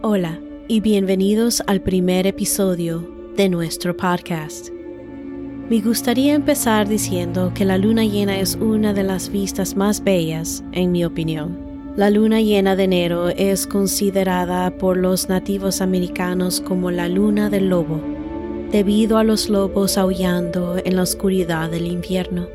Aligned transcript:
Hola 0.00 0.38
y 0.68 0.80
bienvenidos 0.80 1.60
al 1.66 1.80
primer 1.80 2.28
episodio 2.28 3.04
de 3.36 3.48
nuestro 3.48 3.96
podcast. 3.96 4.68
Me 5.68 5.80
gustaría 5.80 6.34
empezar 6.34 6.86
diciendo 6.86 7.50
que 7.52 7.64
la 7.64 7.78
luna 7.78 8.04
llena 8.04 8.38
es 8.38 8.54
una 8.54 8.94
de 8.94 9.02
las 9.02 9.28
vistas 9.28 9.74
más 9.74 10.04
bellas, 10.04 10.62
en 10.70 10.92
mi 10.92 11.04
opinión. 11.04 11.58
La 11.96 12.10
luna 12.10 12.40
llena 12.40 12.76
de 12.76 12.84
enero 12.84 13.28
es 13.30 13.66
considerada 13.66 14.70
por 14.78 14.96
los 14.96 15.28
nativos 15.28 15.80
americanos 15.80 16.60
como 16.60 16.92
la 16.92 17.08
luna 17.08 17.50
del 17.50 17.68
lobo, 17.68 18.00
debido 18.70 19.18
a 19.18 19.24
los 19.24 19.48
lobos 19.48 19.98
aullando 19.98 20.76
en 20.84 20.94
la 20.94 21.02
oscuridad 21.02 21.72
del 21.72 21.88
invierno. 21.88 22.46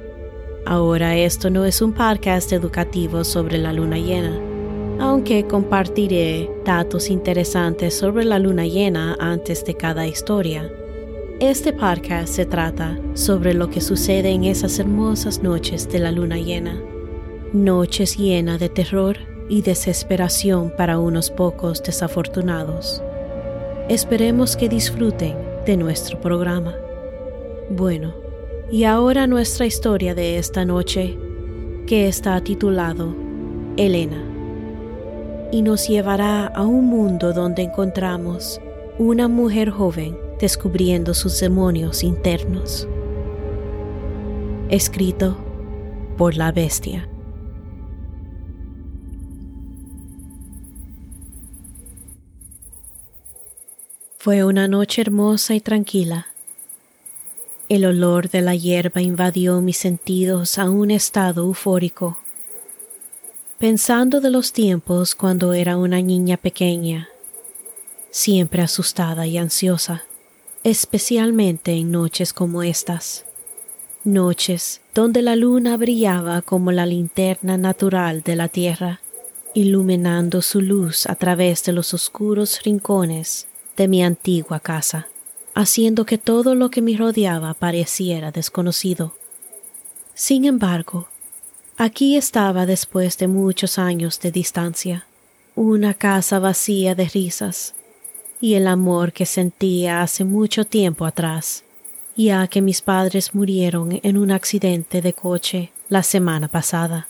Ahora 0.66 1.18
esto 1.18 1.50
no 1.50 1.66
es 1.66 1.82
un 1.82 1.91
podcast 1.91 2.54
educativo 2.54 3.26
sobre 3.26 3.58
la 3.58 3.73
luna 3.73 3.98
llena, 3.98 4.52
aunque 5.00 5.46
compartiré 5.48 6.50
datos 6.66 7.10
interesantes 7.10 7.94
sobre 7.94 8.26
la 8.26 8.40
luna 8.40 8.66
llena 8.66 9.16
antes 9.20 9.66
de 9.66 9.76
cada 9.76 10.08
historia. 10.08 10.72
Este 11.40 11.74
podcast 11.74 12.34
se 12.34 12.46
trata 12.46 13.00
sobre 13.16 13.54
lo 13.54 13.70
que 13.70 13.82
sucede 13.82 14.30
en 14.30 14.46
esas 14.46 14.80
hermosas 14.80 15.44
noches 15.44 15.90
de 15.90 16.00
la 16.00 16.12
luna 16.12 16.38
llena, 16.38 16.82
noches 17.52 18.18
llenas 18.18 18.60
de 18.60 18.70
terror 18.70 19.18
y 19.50 19.62
desesperación 19.62 20.74
para 20.78 21.00
unos 21.00 21.30
pocos 21.30 21.84
desafortunados. 21.84 23.04
Esperemos 23.90 24.55
que 24.55 24.70
disfruten 24.70 25.36
de 25.66 25.76
nuestro 25.76 26.22
programa. 26.22 26.76
Bueno, 27.70 28.14
y 28.72 28.86
ahora 28.86 29.28
nuestra 29.28 29.66
historia 29.66 30.16
de 30.16 30.38
esta 30.38 30.66
noche, 30.66 31.18
que 31.86 32.08
está 32.08 32.41
titulado 32.41 33.14
Elena, 33.76 34.33
y 35.54 35.62
nos 35.62 35.87
llevará 35.87 36.48
a 36.48 36.63
un 36.63 36.87
mundo 36.87 37.32
donde 37.32 37.62
encontramos 37.62 38.59
una 38.98 39.27
mujer 39.27 39.70
joven 39.70 40.18
descubriendo 40.40 41.13
sus 41.13 41.40
demonios 41.40 42.04
internos. 42.04 42.87
Escrito 44.70 45.37
por 46.18 46.35
la 46.35 46.51
bestia. 46.51 47.07
Fue 54.17 54.43
una 54.43 54.67
noche 54.67 55.04
hermosa 55.04 55.54
y 55.54 55.60
tranquila. 55.60 56.29
El 57.70 57.85
olor 57.85 58.27
de 58.32 58.41
la 58.41 58.55
hierba 58.55 59.04
invadió 59.04 59.62
mis 59.62 59.77
sentidos 59.77 60.57
a 60.57 60.71
un 60.71 60.90
estado 60.90 61.43
eufórico. 61.43 62.17
Pensando 63.64 64.19
de 64.19 64.30
los 64.30 64.52
tiempos 64.52 65.16
cuando 65.16 65.53
era 65.53 65.78
una 65.78 66.02
niña 66.02 66.36
pequeña, 66.36 67.08
siempre 68.12 68.62
asustada 68.62 69.25
y 69.25 69.38
ansiosa, 69.38 70.03
especialmente 70.66 71.72
en 71.72 71.90
noches 71.90 72.34
como 72.34 72.62
estas, 72.62 73.24
noches 74.03 74.81
donde 74.94 75.22
la 75.22 75.38
luna 75.38 75.78
brillaba 75.78 76.41
como 76.41 76.74
la 76.74 76.86
linterna 76.86 77.56
natural 77.56 78.22
de 78.22 78.36
la 78.36 78.50
tierra, 78.50 79.00
iluminando 79.53 80.41
su 80.41 80.59
luz 80.59 81.06
a 81.06 81.16
través 81.16 81.64
de 81.64 81.72
los 81.72 81.94
oscuros 81.94 82.62
rincones 82.66 83.47
de 83.78 83.88
mi 83.88 84.03
antigua 84.03 84.59
casa, 84.59 85.08
haciendo 85.56 86.06
que 86.06 86.18
todo 86.18 86.53
lo 86.53 86.69
que 86.69 86.81
me 86.81 86.97
rodeaba 86.97 87.53
pareciera 87.53 88.34
desconocido. 88.34 89.16
Sin 90.16 90.44
embargo, 90.44 91.08
aquí 91.78 92.16
estaba 92.18 92.66
después 92.66 93.18
de 93.18 93.28
muchos 93.28 93.79
años 93.79 94.19
de 94.19 94.31
distancia, 94.31 95.06
una 95.56 95.94
casa 95.94 96.40
vacía 96.40 96.96
de 96.96 97.06
risas 97.06 97.74
y 98.40 98.56
el 98.56 98.68
amor 98.68 99.13
que 99.13 99.25
sentía 99.25 100.01
hace 100.01 100.25
mucho 100.25 100.66
tiempo 100.66 101.06
atrás, 101.06 101.63
ya 102.16 102.47
que 102.47 102.61
mis 102.61 102.81
padres 102.81 103.34
murieron 103.34 104.00
en 104.03 104.17
un 104.17 104.31
accidente 104.31 105.01
de 105.01 105.13
coche 105.13 105.72
la 105.89 106.03
semana 106.03 106.47
pasada. 106.47 107.07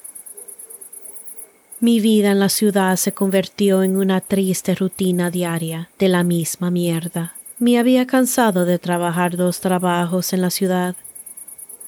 Mi 1.80 2.00
vida 2.00 2.32
en 2.32 2.40
la 2.40 2.50
ciudad 2.50 2.96
se 2.96 3.14
convirtió 3.14 3.84
en 3.84 3.98
una 3.98 4.22
triste 4.22 4.76
rutina 4.76 5.30
diaria 5.30 5.90
de 6.00 6.08
la 6.08 6.24
misma 6.24 6.72
mierda. 6.72 7.36
Me 7.60 7.78
había 7.78 8.08
cansado 8.08 8.66
de 8.66 8.80
trabajar 8.80 9.36
dos 9.36 9.60
trabajos 9.60 10.34
en 10.34 10.42
la 10.42 10.50
ciudad, 10.50 10.96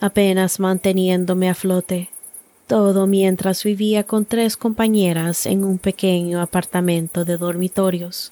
apenas 0.02 0.59
manteniéndome 0.59 1.50
a 1.50 1.53
flote, 1.53 2.09
todo 2.68 3.08
mientras 3.08 3.64
vivía 3.64 4.03
con 4.03 4.26
tres 4.26 4.58
compañeras 4.58 5.46
en 5.46 5.64
un 5.64 5.78
pequeño 5.78 6.42
apartamento 6.42 7.26
de 7.26 7.38
dormitorios. 7.38 8.31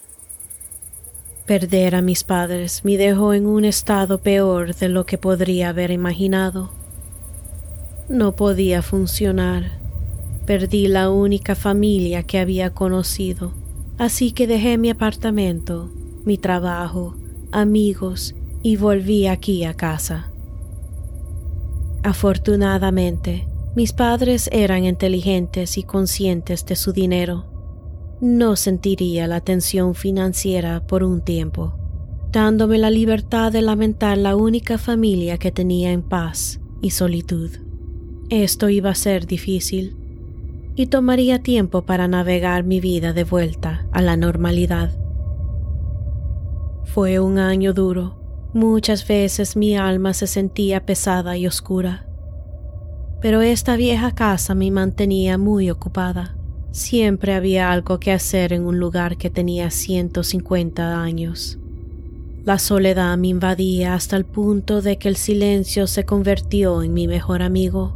Perder 1.45 1.95
a 1.95 2.01
mis 2.01 2.23
padres 2.23 2.85
me 2.85 2.97
dejó 2.97 3.33
en 3.33 3.45
un 3.45 3.65
estado 3.65 4.19
peor 4.19 4.75
de 4.75 4.89
lo 4.89 5.05
que 5.05 5.17
podría 5.17 5.69
haber 5.69 5.91
imaginado. 5.91 6.71
No 8.09 8.33
podía 8.33 8.81
funcionar 8.81 9.83
Perdí 10.45 10.89
la 10.89 11.09
única 11.09 11.55
familia 11.55 12.23
que 12.23 12.37
había 12.37 12.71
conocido, 12.71 13.53
así 13.97 14.33
que 14.33 14.45
dejé 14.45 14.77
mi 14.77 14.89
apartamento, 14.89 15.89
mi 16.25 16.37
trabajo, 16.37 17.15
amigos 17.53 18.35
y 18.61 18.75
volví 18.75 19.27
aquí 19.27 19.63
a 19.63 19.73
casa. 19.73 20.27
Afortunadamente, 22.03 23.47
mis 23.75 23.91
padres 23.91 24.49
eran 24.51 24.85
inteligentes 24.85 25.77
y 25.77 25.83
conscientes 25.83 26.65
de 26.65 26.75
su 26.75 26.93
dinero. 26.93 27.45
No 28.21 28.55
sentiría 28.55 29.27
la 29.27 29.41
tensión 29.41 29.95
financiera 29.95 30.85
por 30.85 31.03
un 31.03 31.21
tiempo, 31.21 31.73
dándome 32.31 32.77
la 32.77 32.91
libertad 32.91 33.51
de 33.51 33.61
lamentar 33.61 34.17
la 34.17 34.35
única 34.35 34.77
familia 34.77 35.37
que 35.37 35.51
tenía 35.51 35.91
en 35.91 36.03
paz 36.03 36.59
y 36.81 36.91
solitud. 36.91 37.49
Esto 38.29 38.69
iba 38.69 38.91
a 38.91 38.95
ser 38.95 39.25
difícil, 39.25 39.97
y 40.75 40.87
tomaría 40.87 41.41
tiempo 41.41 41.83
para 41.83 42.07
navegar 42.07 42.63
mi 42.63 42.79
vida 42.79 43.13
de 43.13 43.23
vuelta 43.23 43.85
a 43.91 44.01
la 44.01 44.17
normalidad. 44.17 44.97
Fue 46.85 47.19
un 47.19 47.39
año 47.39 47.73
duro. 47.73 48.19
Muchas 48.53 49.07
veces 49.07 49.55
mi 49.55 49.75
alma 49.77 50.13
se 50.13 50.27
sentía 50.27 50.85
pesada 50.85 51.37
y 51.37 51.47
oscura. 51.47 52.07
Pero 53.23 53.41
esta 53.41 53.77
vieja 53.77 54.11
casa 54.11 54.53
me 54.53 54.69
mantenía 54.69 55.37
muy 55.37 55.71
ocupada. 55.71 56.35
Siempre 56.71 57.33
había 57.33 57.71
algo 57.71 57.97
que 57.97 58.11
hacer 58.11 58.51
en 58.51 58.65
un 58.65 58.79
lugar 58.79 59.15
que 59.15 59.29
tenía 59.29 59.71
150 59.71 61.01
años. 61.01 61.57
La 62.43 62.59
soledad 62.59 63.17
me 63.17 63.29
invadía 63.29 63.93
hasta 63.93 64.17
el 64.17 64.25
punto 64.25 64.81
de 64.81 64.97
que 64.97 65.07
el 65.07 65.15
silencio 65.15 65.87
se 65.87 66.03
convirtió 66.03 66.83
en 66.83 66.93
mi 66.93 67.07
mejor 67.07 67.43
amigo. 67.43 67.95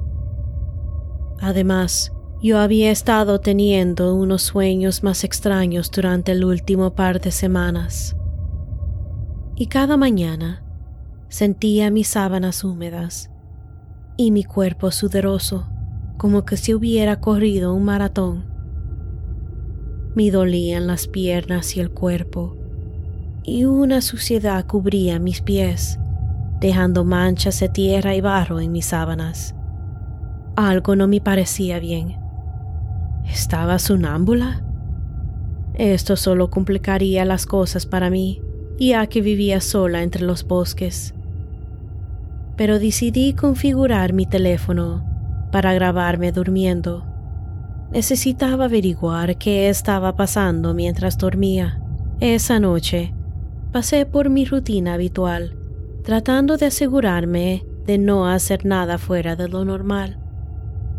Además, 1.41 2.13
yo 2.41 2.59
había 2.59 2.89
estado 2.89 3.41
teniendo 3.41 4.15
unos 4.15 4.43
sueños 4.43 5.03
más 5.03 5.25
extraños 5.25 5.91
durante 5.91 6.31
el 6.31 6.45
último 6.45 6.95
par 6.95 7.19
de 7.19 7.31
semanas. 7.31 8.15
Y 9.57 9.67
cada 9.67 9.97
mañana 9.97 10.63
sentía 11.27 11.91
mis 11.91 12.07
sábanas 12.07 12.63
húmedas 12.63 13.29
y 14.17 14.31
mi 14.31 14.43
cuerpo 14.43 14.91
sudoroso, 14.91 15.67
como 16.17 16.43
que 16.43 16.57
si 16.57 16.73
hubiera 16.73 17.19
corrido 17.21 17.73
un 17.73 17.85
maratón. 17.85 18.45
Me 20.15 20.31
dolían 20.31 20.87
las 20.87 21.07
piernas 21.07 21.77
y 21.77 21.79
el 21.79 21.91
cuerpo, 21.91 22.57
y 23.43 23.65
una 23.65 24.01
suciedad 24.01 24.65
cubría 24.65 25.19
mis 25.19 25.41
pies, 25.41 25.99
dejando 26.59 27.05
manchas 27.05 27.59
de 27.59 27.69
tierra 27.69 28.15
y 28.15 28.21
barro 28.21 28.59
en 28.59 28.71
mis 28.71 28.87
sábanas. 28.87 29.55
Algo 30.55 30.95
no 30.95 31.07
me 31.07 31.21
parecía 31.21 31.79
bien 31.79 32.27
¿Estaba 33.31 33.77
sonámbula? 33.77 34.63
Esto 35.73 36.15
solo 36.15 36.49
complicaría 36.49 37.25
las 37.25 37.45
cosas 37.45 37.85
para 37.85 38.09
mí, 38.09 38.41
ya 38.79 39.05
que 39.07 39.21
vivía 39.21 39.61
sola 39.61 40.01
entre 40.01 40.23
los 40.23 40.45
bosques. 40.45 41.13
Pero 42.57 42.79
decidí 42.79 43.33
configurar 43.33 44.11
mi 44.11 44.25
teléfono 44.25 45.05
para 45.51 45.73
grabarme 45.73 46.31
durmiendo. 46.31 47.05
Necesitaba 47.91 48.65
averiguar 48.65 49.37
qué 49.37 49.69
estaba 49.69 50.15
pasando 50.15 50.73
mientras 50.73 51.17
dormía. 51.17 51.81
Esa 52.19 52.59
noche 52.59 53.13
pasé 53.71 54.05
por 54.05 54.29
mi 54.29 54.43
rutina 54.43 54.95
habitual, 54.95 55.55
tratando 56.03 56.57
de 56.57 56.65
asegurarme 56.65 57.63
de 57.85 57.97
no 57.97 58.27
hacer 58.27 58.65
nada 58.65 58.97
fuera 58.97 59.35
de 59.35 59.47
lo 59.47 59.63
normal. 59.63 60.19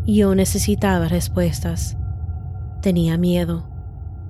Yo 0.07 0.33
necesitaba 0.33 1.07
respuestas. 1.07 1.97
Tenía 2.81 3.17
miedo. 3.17 3.69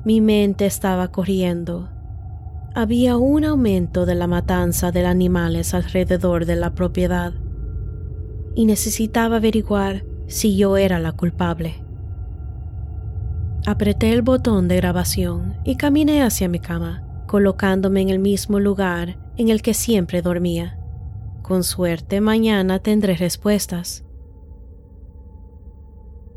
Mi 0.04 0.20
mente 0.20 0.66
estaba 0.66 1.10
corriendo. 1.10 1.90
Había 2.76 3.18
un 3.18 3.46
aumento 3.46 4.06
de 4.06 4.14
la 4.14 4.28
matanza 4.28 4.92
de 4.92 5.04
animales 5.06 5.74
alrededor 5.74 6.46
de 6.46 6.56
la 6.56 6.76
propiedad 6.76 7.34
y 8.54 8.66
necesitaba 8.66 9.38
averiguar 9.38 10.06
si 10.28 10.56
yo 10.56 10.78
era 10.78 11.00
la 11.00 11.12
culpable. 11.12 11.84
Apreté 13.66 14.14
el 14.14 14.22
botón 14.22 14.68
de 14.68 14.76
grabación 14.78 15.58
y 15.64 15.78
caminé 15.78 16.22
hacia 16.22 16.48
mi 16.48 16.60
cama, 16.60 17.04
colocándome 17.28 18.02
en 18.02 18.10
el 18.10 18.20
mismo 18.20 18.60
lugar 18.60 19.18
en 19.38 19.50
el 19.50 19.64
que 19.64 19.74
siempre 19.74 20.22
dormía. 20.22 20.80
Con 21.42 21.64
suerte 21.64 22.22
mañana 22.22 22.80
tendré 22.80 23.16
respuestas. 23.16 24.06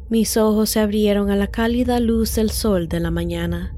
Mis 0.09 0.39
ojos 0.39 0.71
se 0.71 0.81
abrieron 0.81 1.31
a 1.31 1.37
la 1.37 1.49
cálida 1.49 2.01
luz 2.01 2.35
del 2.37 2.51
sol 2.51 2.89
de 2.89 3.01
la 3.01 3.11
mañana, 3.11 3.75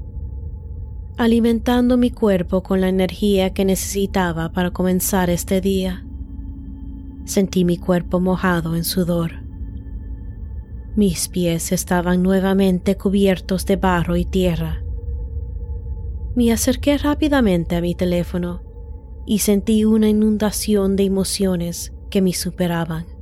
alimentando 1.17 1.97
mi 1.97 2.11
cuerpo 2.11 2.63
con 2.63 2.81
la 2.81 2.89
energía 2.89 3.53
que 3.53 3.65
necesitaba 3.65 4.51
para 4.51 4.71
comenzar 4.71 5.29
este 5.29 5.61
día. 5.61 6.05
Sentí 7.25 7.65
mi 7.65 7.77
cuerpo 7.77 8.19
mojado 8.19 8.75
en 8.75 8.83
sudor. 8.83 9.43
Mis 10.95 11.27
pies 11.27 11.71
estaban 11.71 12.23
nuevamente 12.23 12.95
cubiertos 12.97 13.65
de 13.65 13.75
barro 13.75 14.15
y 14.15 14.25
tierra. 14.25 14.83
Me 16.35 16.51
acerqué 16.51 16.97
rápidamente 16.97 17.75
a 17.75 17.81
mi 17.81 17.95
teléfono 17.95 18.61
y 19.25 19.39
sentí 19.39 19.85
una 19.85 20.09
inundación 20.09 20.95
de 20.95 21.03
emociones 21.03 21.93
que 22.09 22.21
me 22.21 22.33
superaban 22.33 23.15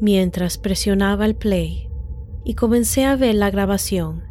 mientras 0.00 0.58
presionaba 0.58 1.26
el 1.26 1.34
play 1.34 1.90
y 2.44 2.54
comencé 2.54 3.04
a 3.04 3.16
ver 3.16 3.34
la 3.34 3.50
grabación. 3.50 4.27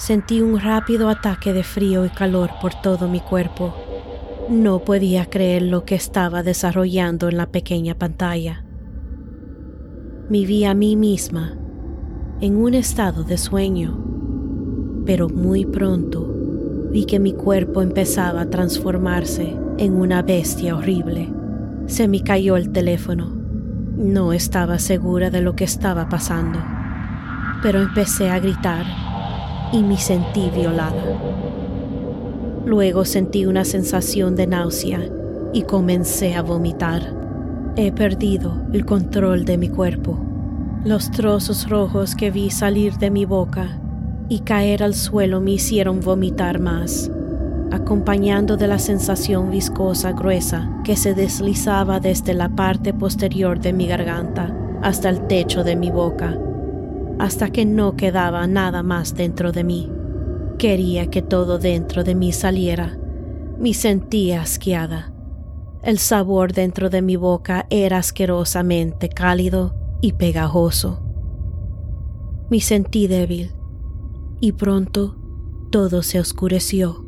Sentí 0.00 0.40
un 0.40 0.58
rápido 0.58 1.10
ataque 1.10 1.52
de 1.52 1.62
frío 1.62 2.06
y 2.06 2.08
calor 2.08 2.52
por 2.62 2.72
todo 2.72 3.06
mi 3.06 3.20
cuerpo. 3.20 3.74
No 4.48 4.78
podía 4.78 5.26
creer 5.26 5.60
lo 5.60 5.84
que 5.84 5.94
estaba 5.94 6.42
desarrollando 6.42 7.28
en 7.28 7.36
la 7.36 7.50
pequeña 7.50 7.94
pantalla. 7.94 8.64
Me 10.30 10.46
vi 10.46 10.64
a 10.64 10.72
mí 10.72 10.96
misma 10.96 11.54
en 12.40 12.56
un 12.56 12.72
estado 12.72 13.24
de 13.24 13.36
sueño, 13.36 14.02
pero 15.04 15.28
muy 15.28 15.66
pronto 15.66 16.34
vi 16.90 17.04
que 17.04 17.20
mi 17.20 17.34
cuerpo 17.34 17.82
empezaba 17.82 18.40
a 18.40 18.48
transformarse 18.48 19.54
en 19.76 19.92
una 19.96 20.22
bestia 20.22 20.76
horrible. 20.76 21.30
Se 21.84 22.08
me 22.08 22.22
cayó 22.22 22.56
el 22.56 22.72
teléfono 22.72 23.38
no 23.98 24.32
estaba 24.32 24.78
segura 24.78 25.28
de 25.28 25.42
lo 25.42 25.54
que 25.54 25.64
estaba 25.64 26.08
pasando, 26.08 26.58
pero 27.62 27.82
empecé 27.82 28.30
a 28.30 28.38
gritar 28.38 29.09
y 29.72 29.82
me 29.82 29.96
sentí 29.96 30.50
violada. 30.50 31.02
Luego 32.66 33.04
sentí 33.04 33.46
una 33.46 33.64
sensación 33.64 34.36
de 34.36 34.46
náusea 34.46 35.00
y 35.52 35.62
comencé 35.62 36.34
a 36.34 36.42
vomitar. 36.42 37.14
He 37.76 37.92
perdido 37.92 38.54
el 38.72 38.84
control 38.84 39.44
de 39.44 39.58
mi 39.58 39.68
cuerpo. 39.68 40.18
Los 40.84 41.10
trozos 41.10 41.68
rojos 41.68 42.14
que 42.14 42.30
vi 42.30 42.50
salir 42.50 42.94
de 42.98 43.10
mi 43.10 43.24
boca 43.24 43.80
y 44.28 44.40
caer 44.40 44.82
al 44.82 44.94
suelo 44.94 45.40
me 45.40 45.52
hicieron 45.52 46.00
vomitar 46.00 46.58
más 46.58 47.10
acompañando 47.70 48.56
de 48.56 48.66
la 48.66 48.78
sensación 48.78 49.50
viscosa 49.50 50.12
gruesa 50.12 50.70
que 50.84 50.96
se 50.96 51.14
deslizaba 51.14 52.00
desde 52.00 52.34
la 52.34 52.48
parte 52.48 52.92
posterior 52.92 53.60
de 53.60 53.72
mi 53.72 53.86
garganta 53.86 54.54
hasta 54.82 55.08
el 55.08 55.26
techo 55.26 55.62
de 55.62 55.76
mi 55.76 55.90
boca, 55.90 56.36
hasta 57.20 57.50
que 57.50 57.66
no 57.66 57.96
quedaba 57.96 58.46
nada 58.46 58.82
más 58.82 59.14
dentro 59.14 59.52
de 59.52 59.62
mí. 59.62 59.92
Quería 60.56 61.10
que 61.10 61.20
todo 61.20 61.58
dentro 61.58 62.02
de 62.02 62.14
mí 62.14 62.32
saliera. 62.32 62.98
Me 63.58 63.74
sentía 63.74 64.40
asqueada. 64.40 65.12
El 65.82 65.98
sabor 65.98 66.54
dentro 66.54 66.88
de 66.88 67.02
mi 67.02 67.16
boca 67.16 67.66
era 67.68 67.98
asquerosamente 67.98 69.10
cálido 69.10 69.74
y 70.00 70.14
pegajoso. 70.14 71.02
Me 72.48 72.58
sentí 72.60 73.06
débil 73.06 73.52
y 74.40 74.52
pronto 74.52 75.18
todo 75.70 76.02
se 76.02 76.20
oscureció. 76.20 77.04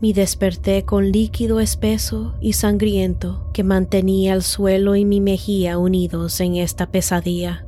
Me 0.00 0.12
desperté 0.12 0.84
con 0.84 1.10
líquido 1.10 1.58
espeso 1.58 2.34
y 2.40 2.52
sangriento 2.52 3.50
que 3.52 3.64
mantenía 3.64 4.32
el 4.32 4.42
suelo 4.42 4.94
y 4.94 5.04
mi 5.04 5.20
mejilla 5.20 5.76
unidos 5.76 6.38
en 6.38 6.54
esta 6.54 6.92
pesadilla. 6.92 7.66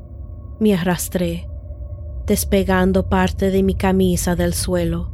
Me 0.60 0.74
arrastré, 0.74 1.48
despegando 2.28 3.08
parte 3.08 3.50
de 3.50 3.64
mi 3.64 3.74
camisa 3.74 4.36
del 4.36 4.54
suelo, 4.54 5.10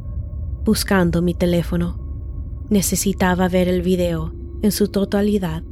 buscando 0.63 1.23
mi 1.23 1.33
teléfono. 1.33 1.97
Necesitaba 2.69 3.49
ver 3.49 3.67
el 3.67 3.81
video 3.81 4.31
en 4.61 4.71
su 4.71 4.89
totalidad. 4.89 5.63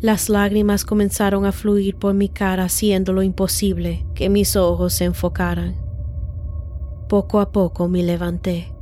Las 0.00 0.28
lágrimas 0.28 0.84
comenzaron 0.84 1.44
a 1.44 1.50
fluir 1.50 1.96
por 1.96 2.14
mi 2.14 2.28
cara 2.28 2.64
haciendo 2.64 3.12
lo 3.12 3.24
imposible 3.24 4.06
que 4.14 4.28
mis 4.28 4.54
ojos 4.54 4.92
se 4.94 5.06
enfocaran. 5.06 5.74
Poco 7.08 7.40
a 7.40 7.50
poco 7.50 7.88
me 7.88 8.04
levanté 8.04 8.77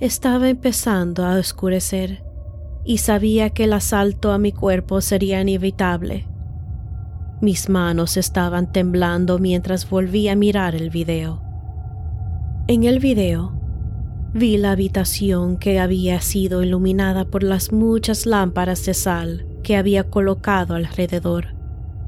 estaba 0.00 0.48
empezando 0.48 1.26
a 1.26 1.36
oscurecer 1.38 2.22
y 2.84 2.98
sabía 2.98 3.50
que 3.50 3.64
el 3.64 3.72
asalto 3.72 4.30
a 4.30 4.38
mi 4.38 4.52
cuerpo 4.52 5.00
sería 5.00 5.40
inevitable. 5.40 6.26
Mis 7.40 7.68
manos 7.68 8.16
estaban 8.16 8.70
temblando 8.70 9.38
mientras 9.38 9.88
volví 9.90 10.28
a 10.28 10.36
mirar 10.36 10.76
el 10.76 10.90
video. 10.90 11.42
En 12.68 12.84
el 12.84 13.00
video 13.00 13.52
vi 14.32 14.56
la 14.56 14.72
habitación 14.72 15.56
que 15.56 15.80
había 15.80 16.20
sido 16.20 16.62
iluminada 16.62 17.24
por 17.24 17.42
las 17.42 17.72
muchas 17.72 18.24
lámparas 18.24 18.84
de 18.86 18.94
sal 18.94 19.46
que 19.64 19.76
había 19.76 20.04
colocado 20.04 20.74
alrededor. 20.74 21.56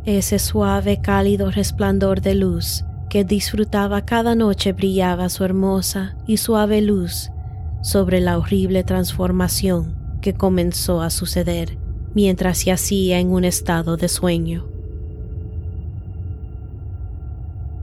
Ese 0.04 0.38
suave 0.38 1.00
cálido 1.00 1.50
resplandor 1.50 2.20
de 2.20 2.36
luz 2.36 2.84
que 3.08 3.24
disfrutaba 3.24 4.04
cada 4.04 4.36
noche 4.36 4.72
brillaba 4.72 5.28
su 5.28 5.44
hermosa 5.44 6.16
y 6.26 6.36
suave 6.36 6.80
luz 6.80 7.32
sobre 7.82 8.20
la 8.20 8.38
horrible 8.38 8.84
transformación 8.84 9.94
que 10.20 10.34
comenzó 10.34 11.02
a 11.02 11.10
suceder 11.10 11.78
mientras 12.14 12.58
se 12.58 12.72
hacía 12.72 13.18
en 13.18 13.30
un 13.30 13.44
estado 13.44 13.96
de 13.96 14.08
sueño. 14.08 14.66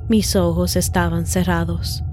Mis 0.10 0.36
ojos 0.36 0.76
estaban 0.76 1.26
cerrados, 1.26 2.04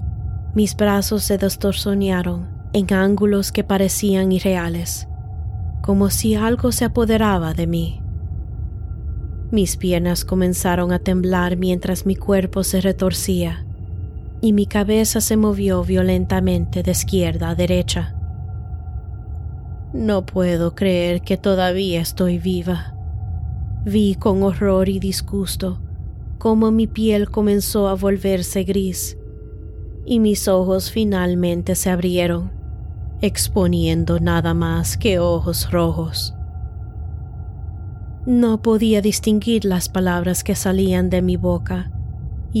mis 0.53 0.75
brazos 0.75 1.23
se 1.23 1.37
distorsionaron 1.37 2.49
en 2.73 2.93
ángulos 2.93 3.51
que 3.51 3.63
parecían 3.63 4.31
irreales, 4.31 5.07
como 5.81 6.09
si 6.09 6.35
algo 6.35 6.71
se 6.71 6.85
apoderaba 6.85 7.53
de 7.53 7.67
mí. 7.67 8.01
Mis 9.51 9.77
piernas 9.77 10.25
comenzaron 10.25 10.91
a 10.91 10.99
temblar 10.99 11.55
mientras 11.55 12.05
mi 12.05 12.15
cuerpo 12.15 12.63
se 12.63 12.81
retorcía 12.81 13.65
y 14.45 14.53
mi 14.53 14.67
cabeza 14.67 15.21
se 15.21 15.37
movió 15.37 15.83
violentamente 15.83 16.83
de 16.83 16.91
izquierda 16.91 17.49
a 17.49 17.55
derecha. 17.55 18.15
No 19.91 20.27
puedo 20.27 20.75
creer 20.75 21.21
que 21.21 21.35
todavía 21.35 21.99
estoy 21.99 22.37
viva. 22.37 22.93
Vi 23.85 24.13
con 24.13 24.43
horror 24.43 24.87
y 24.87 24.99
disgusto 24.99 25.81
cómo 26.37 26.69
mi 26.69 26.85
piel 26.85 27.31
comenzó 27.31 27.87
a 27.87 27.95
volverse 27.95 28.63
gris 28.65 29.17
y 30.05 30.19
mis 30.19 30.47
ojos 30.47 30.91
finalmente 30.91 31.73
se 31.73 31.89
abrieron, 31.89 32.51
exponiendo 33.21 34.19
nada 34.19 34.53
más 34.53 34.95
que 34.95 35.17
ojos 35.17 35.71
rojos. 35.71 36.35
No 38.27 38.61
podía 38.61 39.01
distinguir 39.01 39.65
las 39.65 39.89
palabras 39.89 40.43
que 40.43 40.53
salían 40.53 41.09
de 41.09 41.23
mi 41.23 41.35
boca 41.35 41.94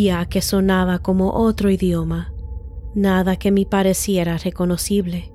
ya 0.03 0.25
que 0.25 0.41
sonaba 0.41 0.99
como 0.99 1.31
otro 1.31 1.71
idioma, 1.71 2.33
nada 2.93 3.37
que 3.37 3.49
me 3.49 3.65
pareciera 3.65 4.37
reconocible. 4.37 5.31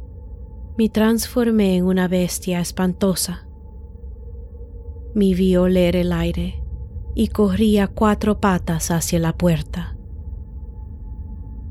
Me 0.76 0.90
transformé 0.90 1.76
en 1.76 1.86
una 1.86 2.08
bestia 2.08 2.60
espantosa. 2.60 3.46
Me 5.14 5.32
vi 5.34 5.56
oler 5.56 5.96
el 5.96 6.12
aire 6.12 6.62
y 7.14 7.28
corrí 7.28 7.78
a 7.78 7.86
cuatro 7.86 8.38
patas 8.38 8.90
hacia 8.90 9.18
la 9.18 9.32
puerta. 9.32 9.96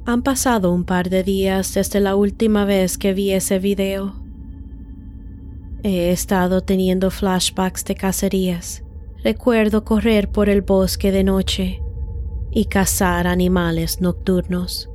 Han 0.06 0.24
pasado 0.24 0.74
un 0.74 0.84
par 0.84 1.12
de 1.12 1.22
días 1.22 1.76
desde 1.76 2.00
la 2.00 2.16
última 2.16 2.66
vez 2.66 2.98
que 2.98 3.14
vi 3.14 3.32
ese 3.34 3.60
video. 3.60 4.16
He 5.84 6.10
estado 6.10 6.62
teniendo 6.62 7.12
flashbacks 7.12 7.86
de 7.86 7.94
cacerías. 7.94 8.84
Recuerdo 9.24 9.86
correr 9.86 10.32
por 10.32 10.50
el 10.50 10.64
bosque 10.64 11.12
de 11.12 11.24
noche 11.24 11.84
y 12.52 12.66
cazar 12.66 13.28
animales 13.28 14.02
nocturnos. 14.02 14.90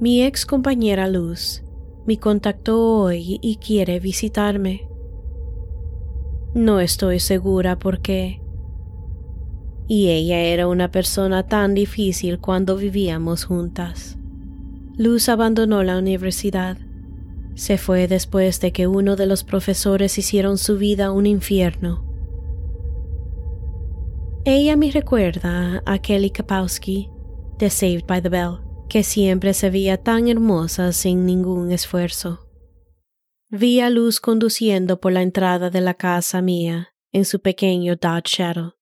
Mi 0.00 0.22
ex 0.22 0.46
compañera 0.46 1.08
Luz 1.08 1.62
me 2.06 2.18
contactó 2.18 3.02
hoy 3.02 3.38
y 3.42 3.56
quiere 3.56 4.00
visitarme. 4.00 4.88
No 6.54 6.80
estoy 6.80 7.20
segura 7.20 7.78
por 7.78 8.00
qué. 8.00 8.40
Y 9.86 10.08
ella 10.08 10.40
era 10.40 10.66
una 10.66 10.90
persona 10.90 11.46
tan 11.46 11.74
difícil 11.74 12.38
cuando 12.38 12.76
vivíamos 12.76 13.44
juntas. 13.44 14.18
Luz 14.96 15.28
abandonó 15.28 15.82
la 15.82 15.98
universidad. 15.98 16.78
Se 17.54 17.76
fue 17.76 18.08
después 18.08 18.60
de 18.60 18.72
que 18.72 18.86
uno 18.86 19.16
de 19.16 19.26
los 19.26 19.44
profesores 19.44 20.16
hicieron 20.16 20.58
su 20.58 20.78
vida 20.78 21.10
un 21.10 21.26
infierno 21.26 22.07
Ella 24.50 24.76
me 24.76 24.90
recuerda 24.90 25.82
a 25.84 25.98
Kelly 25.98 26.30
Kapowski 26.30 27.10
de 27.58 27.68
Saved 27.68 28.06
by 28.06 28.22
the 28.22 28.30
Bell, 28.30 28.60
que 28.88 29.02
siempre 29.02 29.52
se 29.52 29.68
veía 29.68 29.98
tan 29.98 30.26
hermosa 30.26 30.94
sin 30.94 31.26
ningún 31.26 31.70
esfuerzo. 31.70 32.48
Vi 33.50 33.80
a 33.80 33.90
Luz 33.90 34.20
conduciendo 34.20 35.00
por 35.00 35.12
la 35.12 35.20
entrada 35.20 35.68
de 35.68 35.82
la 35.82 35.92
casa 35.92 36.40
mía 36.40 36.94
en 37.12 37.26
su 37.26 37.42
pequeño 37.42 37.96
Dodge 37.96 38.38
Shadow. 38.38 38.72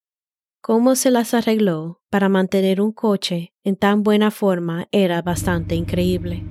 Cómo 0.61 0.95
se 0.95 1.11
las 1.11 1.35
arregló 1.35 2.01
para 2.11 2.29
mantener 2.29 2.81
un 2.81 2.93
coche 2.93 3.53
en 3.65 3.75
tan 3.75 4.05
buena 4.05 4.31
forma 4.31 4.87
era 4.93 5.21
bastante 5.21 5.75
increíble. 5.75 6.45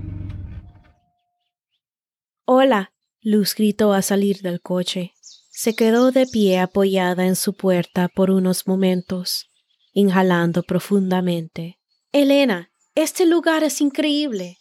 Hola, 2.43 2.91
Luz 3.21 3.55
gritó 3.55 3.93
a 3.93 4.01
salir 4.01 4.41
del 4.41 4.59
coche. 4.59 5.14
Se 5.57 5.73
quedó 5.73 6.11
de 6.11 6.27
pie 6.27 6.59
apoyada 6.59 7.25
en 7.25 7.37
su 7.37 7.53
puerta 7.53 8.09
por 8.09 8.29
unos 8.29 8.67
momentos, 8.67 9.49
inhalando 9.93 10.63
profundamente. 10.63 11.79
Elena, 12.11 12.71
este 12.93 13.25
lugar 13.25 13.63
es 13.63 13.79
increíble. 13.79 14.57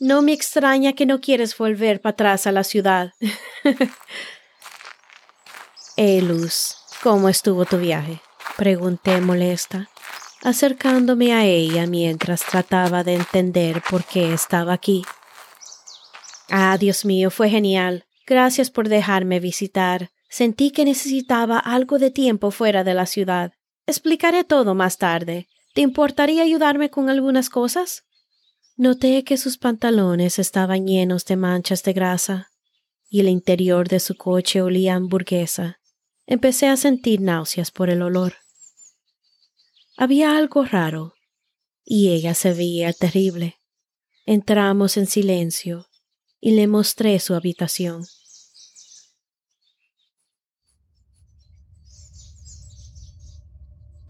No 0.00 0.22
me 0.22 0.32
extraña 0.32 0.94
que 0.94 1.04
no 1.04 1.20
quieres 1.20 1.54
volver 1.58 2.00
para 2.00 2.12
atrás 2.12 2.46
a 2.46 2.52
la 2.52 2.64
ciudad. 2.64 3.12
hey, 5.98 6.26
¿cómo 7.02 7.28
estuvo 7.28 7.66
tu 7.66 7.76
viaje? 7.76 8.22
Pregunté 8.56 9.20
molesta, 9.20 9.90
acercándome 10.42 11.34
a 11.34 11.44
ella 11.44 11.86
mientras 11.86 12.42
trataba 12.46 13.04
de 13.04 13.16
entender 13.16 13.82
por 13.82 14.02
qué 14.04 14.32
estaba 14.32 14.72
aquí. 14.72 15.04
Ah, 16.48 16.78
Dios 16.80 17.04
mío, 17.04 17.30
fue 17.30 17.50
genial. 17.50 18.06
Gracias 18.26 18.70
por 18.70 18.88
dejarme 18.88 19.38
visitar. 19.38 20.08
Sentí 20.32 20.70
que 20.70 20.86
necesitaba 20.86 21.58
algo 21.58 21.98
de 21.98 22.10
tiempo 22.10 22.50
fuera 22.50 22.84
de 22.84 22.94
la 22.94 23.04
ciudad. 23.04 23.52
Explicaré 23.86 24.44
todo 24.44 24.74
más 24.74 24.96
tarde. 24.96 25.46
¿Te 25.74 25.82
importaría 25.82 26.42
ayudarme 26.42 26.88
con 26.88 27.10
algunas 27.10 27.50
cosas? 27.50 28.04
Noté 28.74 29.24
que 29.24 29.36
sus 29.36 29.58
pantalones 29.58 30.38
estaban 30.38 30.86
llenos 30.86 31.26
de 31.26 31.36
manchas 31.36 31.82
de 31.82 31.92
grasa 31.92 32.50
y 33.10 33.20
el 33.20 33.28
interior 33.28 33.88
de 33.88 34.00
su 34.00 34.16
coche 34.16 34.62
olía 34.62 34.94
a 34.94 34.96
hamburguesa. 34.96 35.80
Empecé 36.24 36.68
a 36.68 36.78
sentir 36.78 37.20
náuseas 37.20 37.70
por 37.70 37.90
el 37.90 38.00
olor. 38.00 38.36
Había 39.98 40.38
algo 40.38 40.64
raro 40.64 41.12
y 41.84 42.08
ella 42.08 42.32
se 42.32 42.54
veía 42.54 42.94
terrible. 42.94 43.60
Entramos 44.24 44.96
en 44.96 45.06
silencio 45.06 45.90
y 46.40 46.52
le 46.52 46.68
mostré 46.68 47.20
su 47.20 47.34
habitación. 47.34 48.06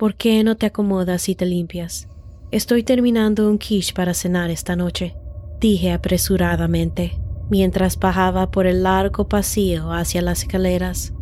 ¿Por 0.03 0.17
qué 0.17 0.43
no 0.43 0.57
te 0.57 0.67
acomodas 0.67 1.29
y 1.29 1.37
te 1.37 1.47
limpias? 1.47 2.09
Estoy 2.51 2.83
terminando 2.83 3.49
un 3.49 3.57
quiche 3.57 3.95
para 3.95 4.15
cenar 4.15 4.51
esta 4.51 4.75
noche, 4.75 5.15
dije 5.61 5.93
apresuradamente, 5.93 7.21
mientras 7.51 7.97
bajaba 7.97 8.51
por 8.51 8.67
el 8.67 8.83
largo 8.83 9.29
pasillo 9.29 9.93
hacia 9.93 10.21
las 10.21 10.43
escaleras. 10.43 11.15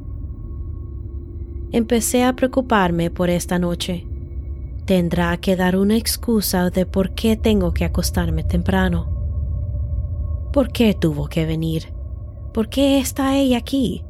Empecé 1.72 2.24
a 2.24 2.32
preocuparme 2.32 3.10
por 3.10 3.28
esta 3.28 3.58
noche. 3.58 4.06
Tendrá 4.86 5.36
que 5.36 5.56
dar 5.56 5.76
una 5.76 5.98
excusa 5.98 6.70
de 6.70 6.86
por 6.86 7.10
qué 7.10 7.36
tengo 7.36 7.74
que 7.74 7.84
acostarme 7.84 8.44
temprano. 8.44 10.48
¿Por 10.54 10.72
qué 10.72 10.94
tuvo 10.94 11.28
que 11.28 11.44
venir? 11.44 11.92
¿Por 12.54 12.70
qué 12.70 12.98
está 12.98 13.36
ella 13.36 13.58
aquí? 13.58 14.04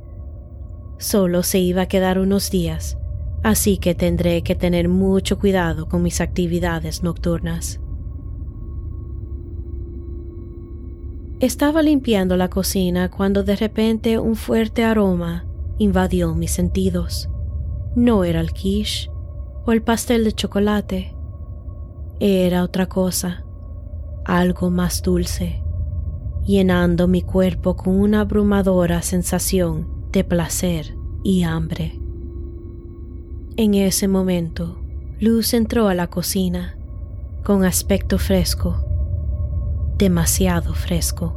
Solo 0.99 1.43
se 1.43 1.59
iba 1.59 1.83
a 1.83 1.89
quedar 1.89 2.21
unos 2.21 2.53
días 2.53 3.00
así 3.43 3.79
que 3.79 3.95
tendré 3.95 4.43
que 4.43 4.55
tener 4.55 4.89
mucho 4.89 5.39
cuidado 5.39 5.89
con 5.89 6.03
mis 6.03 6.21
actividades 6.21 7.03
nocturnas. 7.03 7.81
Estaba 11.41 11.83
limpiando 11.83 12.37
la 12.37 12.51
cocina 12.51 13.11
cuando 13.11 13.43
de 13.43 13.57
repente 13.57 14.19
un 14.19 14.37
fuerte 14.37 14.85
aroma 14.85 15.47
invadió 15.79 16.35
mis 16.35 16.51
sentidos. 16.51 17.31
No 17.97 18.25
era 18.25 18.41
el 18.41 18.53
quiche 18.53 19.11
o 19.65 19.73
el 19.73 19.83
pastel 19.83 20.25
de 20.25 20.33
chocolate. 20.33 21.17
Era 22.21 22.63
otra 22.63 22.87
cosa, 22.87 23.47
algo 24.27 24.69
más 24.71 25.01
dulce, 25.01 25.63
llenando 26.45 27.09
mi 27.09 27.23
cuerpo 27.23 27.75
con 27.75 27.99
una 27.99 28.21
abrumadora 28.21 29.01
sensación 29.01 29.89
de 30.13 30.25
placer 30.25 30.95
y 31.25 31.45
hambre. 31.45 32.00
En 33.61 33.75
ese 33.75 34.09
momento, 34.09 34.79
Luz 35.19 35.53
entró 35.53 35.89
a 35.89 35.95
la 35.95 36.07
cocina 36.07 36.79
con 37.45 37.67
aspecto 37.67 38.19
fresco, 38.19 38.83
demasiado 39.99 40.73
fresco. 40.73 41.37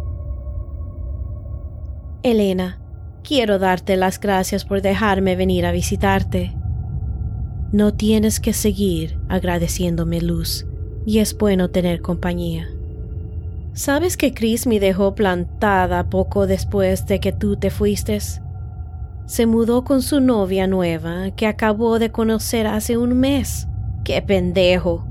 Elena, 2.24 2.80
quiero 3.26 3.60
darte 3.60 3.98
las 3.98 4.22
gracias 4.22 4.64
por 4.64 4.82
dejarme 4.82 5.36
venir 5.36 5.66
a 5.66 5.74
visitarte. 5.74 6.56
No 7.74 7.94
tienes 7.94 8.40
que 8.40 8.54
seguir 8.54 9.20
agradeciéndome, 9.28 10.22
Luz, 10.22 10.66
y 11.06 11.20
es 11.20 11.38
bueno 11.38 11.72
tener 11.72 12.02
compañía. 12.02 12.70
¿Sabes 13.74 14.16
que 14.16 14.34
Chris 14.34 14.66
me 14.66 14.80
dejó 14.80 15.14
plantada 15.14 16.10
poco 16.10 16.48
después 16.48 17.06
de 17.06 17.20
que 17.20 17.34
tú 17.34 17.58
te 17.58 17.70
fuiste? 17.70 18.18
Se 19.26 19.46
mudó 19.46 19.84
con 19.84 20.02
su 20.02 20.20
novia 20.20 20.68
nueva 20.68 21.32
que 21.32 21.48
acabó 21.48 21.98
de 21.98 22.12
conocer 22.12 22.68
hace 22.68 22.98
un 22.98 23.18
mes. 23.20 23.68
¡Qué 24.04 24.22
pendejo! 24.22 25.08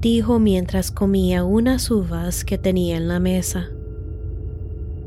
dijo 0.00 0.40
mientras 0.40 0.90
comía 0.90 1.44
unas 1.44 1.88
uvas 1.90 2.44
que 2.44 2.58
tenía 2.58 2.96
en 2.96 3.06
la 3.06 3.20
mesa. 3.20 3.68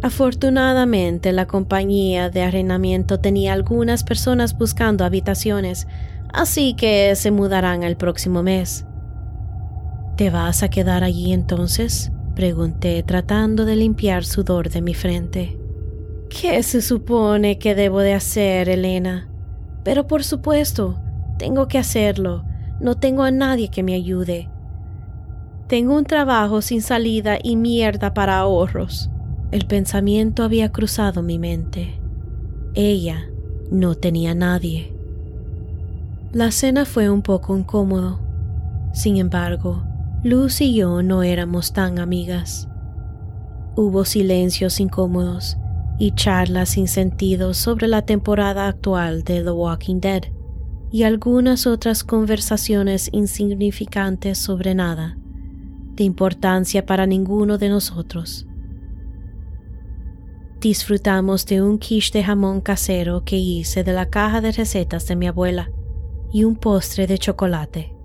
Afortunadamente 0.02 1.34
la 1.34 1.48
compañía 1.48 2.30
de 2.30 2.44
arrendamiento 2.44 3.20
tenía 3.20 3.54
algunas 3.54 4.04
personas 4.04 4.58
buscando 4.58 5.04
habitaciones, 5.04 5.88
así 6.32 6.76
que 6.76 7.14
se 7.16 7.32
mudarán 7.32 7.84
el 7.84 7.98
próximo 7.98 8.42
mes. 8.42 8.86
¿Te 10.16 10.30
vas 10.30 10.64
a 10.64 10.70
quedar 10.70 11.04
allí 11.04 11.34
entonces? 11.34 12.12
pregunté 12.36 13.02
tratando 13.04 13.66
de 13.66 13.76
limpiar 13.76 14.26
sudor 14.26 14.70
de 14.70 14.82
mi 14.82 14.94
frente. 14.94 15.58
¿Qué 16.30 16.64
se 16.64 16.82
supone 16.82 17.60
que 17.60 17.76
debo 17.76 18.00
de 18.00 18.14
hacer, 18.14 18.70
Elena? 18.70 19.30
Pero 19.84 20.08
por 20.08 20.24
supuesto, 20.24 21.00
tengo 21.38 21.68
que 21.68 21.78
hacerlo. 21.78 22.44
No 22.80 22.96
tengo 22.96 23.24
a 23.24 23.32
nadie 23.32 23.70
que 23.70 23.84
me 23.84 23.94
ayude. 23.94 24.50
Tengo 25.68 25.96
un 25.96 26.04
trabajo 26.04 26.62
sin 26.62 26.82
salida 26.82 27.38
y 27.42 27.56
mierda 27.56 28.14
para 28.14 28.38
ahorros. 28.38 29.10
El 29.52 29.66
pensamiento 29.66 30.44
había 30.44 30.72
cruzado 30.72 31.22
mi 31.22 31.40
mente. 31.40 32.00
Ella 32.74 33.30
no 33.72 33.96
tenía 33.96 34.36
nadie. 34.36 34.94
La 36.34 36.52
cena 36.52 36.86
fue 36.86 37.10
un 37.10 37.22
poco 37.22 37.56
incómodo. 37.56 38.20
Sin 38.94 39.18
embargo, 39.18 39.84
Luz 40.24 40.60
y 40.62 40.74
yo 40.74 41.04
no 41.04 41.22
éramos 41.22 41.72
tan 41.72 42.00
amigas. 42.00 42.68
Hubo 43.76 44.06
silencios 44.06 44.80
incómodos 44.80 45.58
y 45.98 46.12
charlas 46.12 46.70
sin 46.70 46.88
sentido 46.88 47.54
sobre 47.54 47.88
la 47.88 48.04
temporada 48.04 48.68
actual 48.68 49.24
de 49.24 49.44
The 49.44 49.52
Walking 49.52 50.00
Dead 50.00 50.24
y 50.92 51.04
algunas 51.04 51.68
otras 51.68 52.04
conversaciones 52.04 53.10
insignificantes 53.12 54.38
sobre 54.38 54.76
nada, 54.76 55.18
de 55.94 56.04
importancia 56.04 56.86
para 56.86 57.06
ninguno 57.06 57.58
de 57.58 57.70
nosotros. 57.70 58.46
Disfrutamos 60.60 61.46
de 61.46 61.62
un 61.62 61.78
quiche 61.78 62.18
de 62.18 62.24
jamón 62.24 62.62
casero 62.62 63.24
que 63.24 63.38
hice 63.38 63.84
de 63.84 63.94
la 63.94 64.10
caja 64.10 64.42
de 64.42 64.52
recetas 64.52 65.08
de 65.08 65.16
mi 65.16 65.28
abuela 65.28 65.72
y 66.32 66.44
un 66.44 66.56
postre 66.56 67.08
de 67.08 67.18
chocolate. 67.18 67.96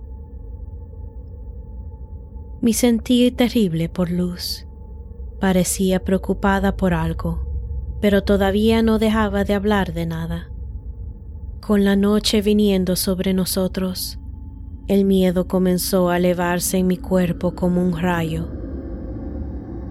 Me 2.61 2.73
sentí 2.73 3.31
terrible 3.31 3.89
por 3.89 4.11
Luz. 4.11 4.67
Parecía 5.41 6.05
preocupada 6.05 6.77
por 6.77 6.93
algo 6.93 7.50
pero 8.01 8.23
todavía 8.23 8.83
no 8.83 8.99
dejaba 8.99 9.45
de 9.45 9.55
hablar 9.55 9.93
de 9.93 10.07
nada. 10.07 10.51
Con 11.61 11.85
la 11.85 11.97
noche 11.97 12.41
viniendo 12.43 12.97
sobre 12.97 13.35
nosotros, 13.35 14.19
el 14.89 15.05
miedo 15.05 15.47
comenzó 15.47 16.09
a 16.09 16.17
elevarse 16.17 16.79
en 16.79 16.87
mi 16.87 16.97
cuerpo 16.97 17.55
como 17.55 17.83
un 17.83 17.97
rayo. 17.97 18.49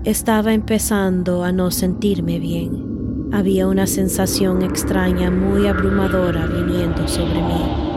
Estaba 0.04 0.54
empezando 0.54 1.44
a 1.44 1.52
no 1.52 1.72
sentirme 1.72 2.40
bien. 2.40 3.30
Había 3.32 3.68
una 3.68 3.86
sensación 3.86 4.64
extraña 4.64 5.30
muy 5.30 5.68
abrumadora 5.68 6.48
viniendo 6.48 7.08
sobre 7.08 7.42
mí. 7.42 7.90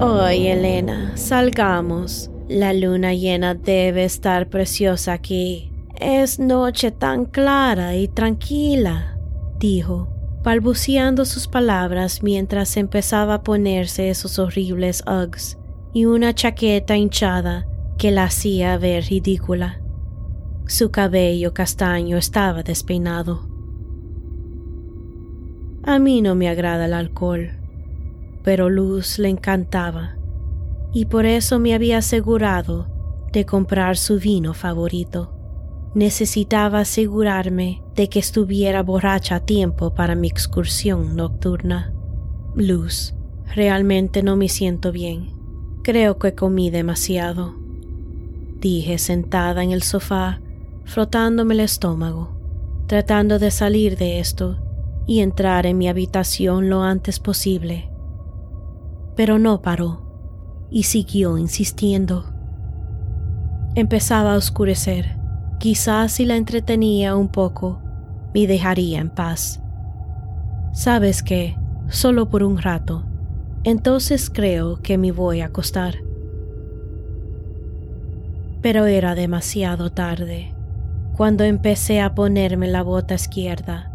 Hoy, 0.00 0.46
Elena, 0.46 1.16
salgamos. 1.16 2.30
La 2.48 2.72
luna 2.72 3.14
llena 3.14 3.54
debe 3.54 4.04
estar 4.04 4.48
preciosa 4.48 5.12
aquí. 5.12 5.75
Es 5.98 6.38
noche 6.38 6.90
tan 6.90 7.24
clara 7.24 7.96
y 7.96 8.06
tranquila, 8.06 9.18
dijo, 9.58 10.08
balbuceando 10.42 11.24
sus 11.24 11.48
palabras 11.48 12.22
mientras 12.22 12.76
empezaba 12.76 13.34
a 13.34 13.42
ponerse 13.42 14.10
esos 14.10 14.38
horribles 14.38 15.02
Uggs 15.06 15.56
y 15.94 16.04
una 16.04 16.34
chaqueta 16.34 16.98
hinchada 16.98 17.66
que 17.96 18.10
la 18.10 18.24
hacía 18.24 18.76
ver 18.76 19.04
ridícula. 19.04 19.80
Su 20.66 20.90
cabello 20.90 21.54
castaño 21.54 22.18
estaba 22.18 22.62
despeinado. 22.62 23.48
A 25.82 25.98
mí 25.98 26.20
no 26.20 26.34
me 26.34 26.50
agrada 26.50 26.84
el 26.84 26.92
alcohol, 26.92 27.52
pero 28.42 28.68
Luz 28.68 29.18
le 29.18 29.30
encantaba, 29.30 30.18
y 30.92 31.06
por 31.06 31.24
eso 31.24 31.58
me 31.58 31.72
había 31.72 31.98
asegurado 31.98 32.86
de 33.32 33.46
comprar 33.46 33.96
su 33.96 34.18
vino 34.18 34.52
favorito. 34.52 35.35
Necesitaba 35.94 36.80
asegurarme 36.80 37.82
de 37.94 38.08
que 38.08 38.18
estuviera 38.18 38.82
borracha 38.82 39.36
a 39.36 39.40
tiempo 39.40 39.94
para 39.94 40.14
mi 40.14 40.28
excursión 40.28 41.16
nocturna. 41.16 41.92
Luz, 42.54 43.14
realmente 43.54 44.22
no 44.22 44.36
me 44.36 44.48
siento 44.48 44.92
bien. 44.92 45.34
Creo 45.82 46.18
que 46.18 46.34
comí 46.34 46.70
demasiado. 46.70 47.54
Dije 48.60 48.98
sentada 48.98 49.62
en 49.62 49.70
el 49.70 49.82
sofá, 49.82 50.40
frotándome 50.84 51.54
el 51.54 51.60
estómago, 51.60 52.36
tratando 52.86 53.38
de 53.38 53.50
salir 53.50 53.96
de 53.96 54.18
esto 54.18 54.58
y 55.06 55.20
entrar 55.20 55.66
en 55.66 55.78
mi 55.78 55.88
habitación 55.88 56.68
lo 56.68 56.82
antes 56.82 57.20
posible. 57.20 57.88
Pero 59.14 59.38
no 59.38 59.62
paró 59.62 60.02
y 60.70 60.82
siguió 60.84 61.38
insistiendo. 61.38 62.26
Empezaba 63.74 64.34
a 64.34 64.36
oscurecer 64.36 65.16
Quizás 65.58 66.12
si 66.12 66.26
la 66.26 66.36
entretenía 66.36 67.16
un 67.16 67.28
poco, 67.28 67.80
me 68.34 68.46
dejaría 68.46 69.00
en 69.00 69.08
paz. 69.08 69.62
Sabes 70.72 71.22
qué, 71.22 71.56
solo 71.88 72.28
por 72.28 72.42
un 72.42 72.58
rato, 72.58 73.04
entonces 73.64 74.30
creo 74.30 74.76
que 74.82 74.98
me 74.98 75.12
voy 75.12 75.40
a 75.40 75.46
acostar. 75.46 75.96
Pero 78.60 78.84
era 78.86 79.14
demasiado 79.14 79.90
tarde. 79.90 80.54
Cuando 81.16 81.44
empecé 81.44 82.02
a 82.02 82.14
ponerme 82.14 82.68
la 82.68 82.82
bota 82.82 83.14
izquierda, 83.14 83.90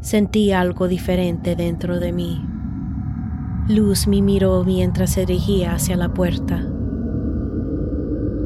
sentí 0.00 0.52
algo 0.52 0.86
diferente 0.86 1.56
dentro 1.56 1.98
de 1.98 2.12
mí. 2.12 2.40
Luz 3.68 4.06
me 4.06 4.22
miró 4.22 4.62
mientras 4.64 5.10
se 5.10 5.26
dirigía 5.26 5.74
hacia 5.74 5.96
la 5.96 6.14
puerta. 6.14 6.64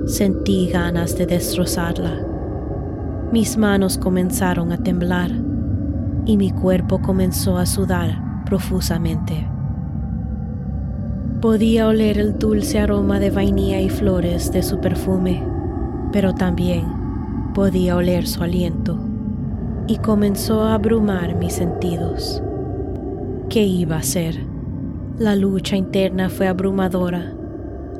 Sentí 0.06 0.68
ganas 0.68 1.16
de 1.18 1.26
destrozarla. 1.26 2.33
Mis 3.34 3.56
manos 3.56 3.98
comenzaron 3.98 4.70
a 4.70 4.76
temblar 4.76 5.32
y 6.24 6.36
mi 6.36 6.52
cuerpo 6.52 7.02
comenzó 7.02 7.58
a 7.58 7.66
sudar 7.66 8.44
profusamente. 8.44 9.44
Podía 11.40 11.88
oler 11.88 12.16
el 12.16 12.38
dulce 12.38 12.78
aroma 12.78 13.18
de 13.18 13.32
vainilla 13.32 13.80
y 13.80 13.88
flores 13.88 14.52
de 14.52 14.62
su 14.62 14.78
perfume, 14.78 15.42
pero 16.12 16.32
también 16.32 16.84
podía 17.54 17.96
oler 17.96 18.28
su 18.28 18.44
aliento 18.44 19.00
y 19.88 19.96
comenzó 19.96 20.62
a 20.62 20.74
abrumar 20.74 21.34
mis 21.34 21.54
sentidos. 21.54 22.40
¿Qué 23.48 23.64
iba 23.64 23.96
a 23.96 23.98
hacer? 23.98 24.46
La 25.18 25.34
lucha 25.34 25.74
interna 25.74 26.28
fue 26.28 26.46
abrumadora 26.46 27.32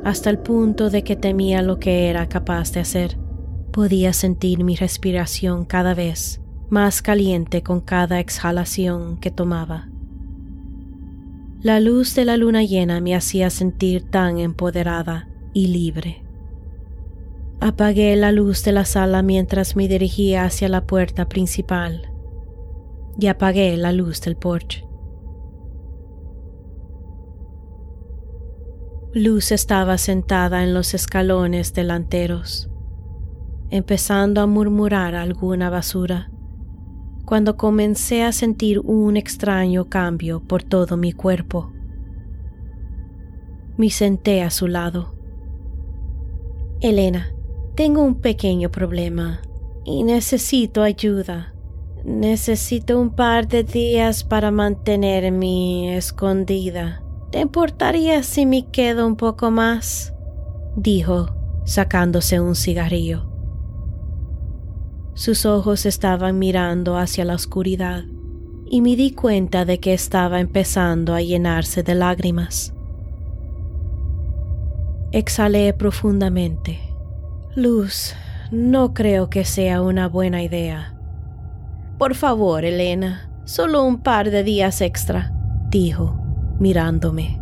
hasta 0.05 0.29
el 0.29 0.37
punto 0.37 0.89
de 0.89 1.03
que 1.03 1.17
temía 1.17 1.61
lo 1.61 1.77
que 1.77 2.07
era 2.07 2.25
capaz 2.29 2.71
de 2.71 2.79
hacer. 2.79 3.24
Podía 3.75 4.13
sentir 4.13 4.63
mi 4.63 4.77
respiración 4.77 5.65
cada 5.65 5.93
vez 5.93 6.39
más 6.69 7.01
caliente 7.01 7.61
con 7.61 7.81
cada 7.81 8.21
exhalación 8.21 9.17
que 9.17 9.31
tomaba. 9.31 9.89
La 11.59 11.81
luz 11.81 12.15
de 12.15 12.23
la 12.23 12.37
luna 12.37 12.63
llena 12.63 13.01
me 13.01 13.15
hacía 13.15 13.49
sentir 13.49 14.09
tan 14.09 14.39
empoderada 14.39 15.27
y 15.51 15.67
libre. 15.67 16.23
Apagué 17.59 18.15
la 18.15 18.31
luz 18.31 18.63
de 18.63 18.71
la 18.71 18.85
sala 18.85 19.21
mientras 19.23 19.75
me 19.75 19.89
dirigía 19.89 20.45
hacia 20.45 20.69
la 20.69 20.87
puerta 20.87 21.27
principal 21.27 22.13
y 23.19 23.27
apagué 23.27 23.75
la 23.75 23.91
luz 23.91 24.21
del 24.21 24.37
porche. 24.37 24.85
Luz 29.13 29.51
estaba 29.51 29.97
sentada 29.97 30.63
en 30.63 30.73
los 30.73 30.93
escalones 30.93 31.73
delanteros 31.73 32.69
empezando 33.69 34.41
a 34.41 34.47
murmurar 34.47 35.15
alguna 35.15 35.69
basura, 35.69 36.29
cuando 37.25 37.57
comencé 37.57 38.23
a 38.23 38.31
sentir 38.31 38.79
un 38.79 39.17
extraño 39.17 39.85
cambio 39.85 40.41
por 40.41 40.63
todo 40.63 40.97
mi 40.97 41.11
cuerpo. 41.11 41.71
Me 43.77 43.89
senté 43.89 44.41
a 44.41 44.49
su 44.51 44.67
lado. 44.67 45.15
Elena, 46.81 47.33
tengo 47.75 48.03
un 48.03 48.21
pequeño 48.21 48.69
problema 48.69 49.41
y 49.83 50.03
necesito 50.03 50.83
ayuda. 50.83 51.53
Necesito 52.05 52.99
un 52.99 53.09
par 53.09 53.47
de 53.47 53.63
días 53.63 54.23
para 54.23 54.51
mantenerme 54.51 55.97
escondida. 55.97 57.01
¿Te 57.31 57.39
importaría 57.39 58.21
si 58.23 58.45
me 58.45 58.69
quedo 58.69 59.07
un 59.07 59.15
poco 59.15 59.49
más? 59.49 60.13
dijo, 60.77 61.35
sacándose 61.65 62.39
un 62.39 62.55
cigarrillo. 62.55 63.34
Sus 65.15 65.45
ojos 65.45 65.85
estaban 65.85 66.37
mirando 66.39 66.97
hacia 66.97 67.23
la 67.23 67.35
oscuridad 67.35 68.03
y 68.69 68.81
me 68.81 68.97
di 68.97 69.11
cuenta 69.11 69.63
de 69.63 69.79
que 69.79 69.93
estaba 69.93 70.41
empezando 70.41 71.13
a 71.13 71.21
llenarse 71.21 71.83
de 71.83 71.95
lágrimas. 71.95 72.73
Exhalé 75.13 75.71
profundamente. 75.73 76.81
Luz, 77.55 78.13
no 78.51 78.93
creo 78.93 79.29
que 79.29 79.45
sea 79.45 79.81
una 79.81 80.09
buena 80.09 80.43
idea. 80.43 80.99
Por 81.97 82.13
favor, 82.15 82.65
Elena, 82.65 83.31
solo 83.45 83.85
un 83.85 84.01
par 84.01 84.31
de 84.31 84.43
días 84.43 84.81
extra, 84.81 85.31
dijo, 85.69 86.21
mirándome. 86.59 87.39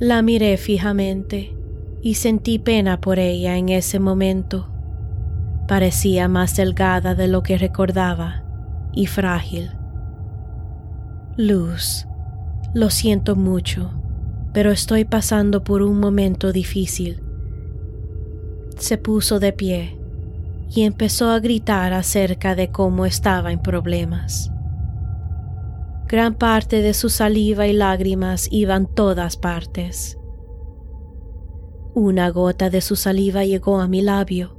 La 0.00 0.22
miré 0.22 0.56
fijamente 0.56 1.56
y 2.02 2.14
sentí 2.14 2.58
pena 2.58 3.00
por 3.00 3.20
ella 3.20 3.56
en 3.56 3.68
ese 3.68 4.00
momento. 4.00 4.73
Parecía 5.66 6.28
más 6.28 6.56
delgada 6.56 7.14
de 7.14 7.26
lo 7.26 7.42
que 7.42 7.56
recordaba 7.56 8.44
y 8.92 9.06
frágil. 9.06 9.70
Luz, 11.38 12.06
lo 12.74 12.90
siento 12.90 13.34
mucho, 13.34 13.90
pero 14.52 14.70
estoy 14.70 15.06
pasando 15.06 15.64
por 15.64 15.82
un 15.82 15.98
momento 15.98 16.52
difícil. 16.52 17.22
Se 18.76 18.98
puso 18.98 19.40
de 19.40 19.52
pie 19.54 19.98
y 20.70 20.82
empezó 20.82 21.30
a 21.30 21.40
gritar 21.40 21.94
acerca 21.94 22.54
de 22.54 22.68
cómo 22.68 23.06
estaba 23.06 23.50
en 23.50 23.60
problemas. 23.60 24.50
Gran 26.08 26.34
parte 26.34 26.82
de 26.82 26.92
su 26.92 27.08
saliva 27.08 27.66
y 27.66 27.72
lágrimas 27.72 28.48
iban 28.50 28.86
todas 28.86 29.38
partes. 29.38 30.18
Una 31.94 32.28
gota 32.28 32.68
de 32.68 32.82
su 32.82 32.96
saliva 32.96 33.44
llegó 33.44 33.80
a 33.80 33.88
mi 33.88 34.02
labio 34.02 34.53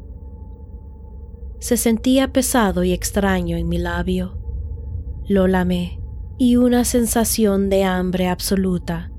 se 1.59 1.77
sentía 1.77 2.31
pesado 2.31 2.83
y 2.83 2.93
extraño 2.93 3.57
en 3.57 3.67
mi 3.67 3.77
labio. 3.77 4.37
Lo 5.27 5.47
lamé 5.47 5.99
y 6.37 6.57
una 6.57 6.83
sensación 6.85 7.69
de 7.69 7.83
hambre 7.83 8.27
absoluta 8.27 9.11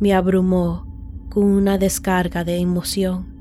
me 0.00 0.12
abrumó 0.12 0.86
con 1.30 1.44
una 1.44 1.78
descarga 1.78 2.44
de 2.44 2.58
emoción. 2.58 3.32